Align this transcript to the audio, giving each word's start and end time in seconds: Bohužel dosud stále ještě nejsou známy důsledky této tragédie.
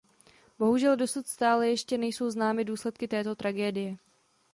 Bohužel 0.59 0.95
dosud 0.95 1.27
stále 1.27 1.69
ještě 1.69 1.97
nejsou 1.97 2.29
známy 2.29 2.65
důsledky 2.65 3.07
této 3.07 3.35
tragédie. 3.35 3.97